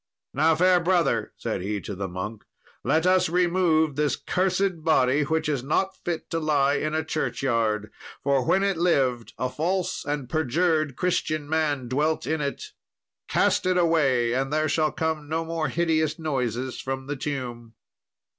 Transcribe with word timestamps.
"Now, 0.33 0.55
fair 0.55 0.79
brother," 0.79 1.31
said 1.37 1.61
he 1.61 1.79
to 1.81 1.93
the 1.93 2.07
monk, 2.07 2.43
"let 2.83 3.05
us 3.05 3.29
remove 3.29 3.95
this 3.95 4.15
cursed 4.15 4.83
body, 4.83 5.21
which 5.21 5.47
is 5.47 5.61
not 5.61 5.95
fit 6.03 6.27
to 6.31 6.39
lie 6.39 6.73
in 6.77 6.95
a 6.95 7.03
churchyard, 7.05 7.91
for 8.23 8.43
when 8.43 8.63
it 8.63 8.77
lived, 8.77 9.33
a 9.37 9.47
false 9.47 10.03
and 10.03 10.27
perjured 10.27 10.95
Christian 10.95 11.47
man 11.47 11.87
dwelt 11.87 12.25
in 12.25 12.41
it. 12.41 12.71
Cast 13.27 13.67
it 13.67 13.77
away, 13.77 14.33
and 14.33 14.51
there 14.51 14.67
shall 14.67 14.91
come 14.91 15.29
no 15.29 15.45
more 15.45 15.67
hideous 15.67 16.17
noises 16.17 16.79
from 16.81 17.05
the 17.05 17.15
tomb." 17.15 17.75